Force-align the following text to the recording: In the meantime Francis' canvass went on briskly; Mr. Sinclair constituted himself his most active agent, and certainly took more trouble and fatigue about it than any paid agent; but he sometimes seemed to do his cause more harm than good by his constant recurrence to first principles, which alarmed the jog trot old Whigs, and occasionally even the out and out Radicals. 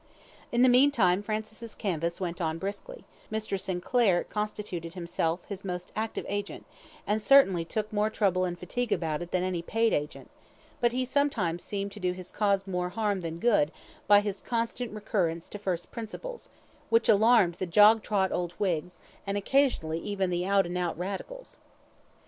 In 0.51 0.63
the 0.63 0.67
meantime 0.67 1.21
Francis' 1.21 1.75
canvass 1.75 2.19
went 2.19 2.41
on 2.41 2.57
briskly; 2.57 3.03
Mr. 3.31 3.59
Sinclair 3.59 4.23
constituted 4.23 4.95
himself 4.95 5.45
his 5.45 5.63
most 5.63 5.91
active 5.95 6.25
agent, 6.27 6.65
and 7.05 7.21
certainly 7.21 7.63
took 7.63 7.93
more 7.93 8.09
trouble 8.09 8.43
and 8.43 8.57
fatigue 8.57 8.91
about 8.91 9.21
it 9.21 9.29
than 9.29 9.43
any 9.43 9.61
paid 9.61 9.93
agent; 9.93 10.31
but 10.79 10.91
he 10.91 11.05
sometimes 11.05 11.63
seemed 11.63 11.91
to 11.91 11.99
do 11.99 12.13
his 12.13 12.31
cause 12.31 12.65
more 12.65 12.89
harm 12.89 13.21
than 13.21 13.37
good 13.37 13.71
by 14.07 14.21
his 14.21 14.41
constant 14.41 14.91
recurrence 14.91 15.47
to 15.49 15.59
first 15.59 15.91
principles, 15.91 16.49
which 16.89 17.07
alarmed 17.07 17.53
the 17.59 17.67
jog 17.67 18.01
trot 18.01 18.31
old 18.31 18.53
Whigs, 18.53 18.97
and 19.27 19.37
occasionally 19.37 19.99
even 19.99 20.31
the 20.31 20.47
out 20.47 20.65
and 20.65 20.79
out 20.79 20.97
Radicals. 20.97 21.59